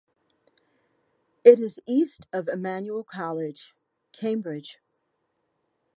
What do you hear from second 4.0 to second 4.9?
Cambridge.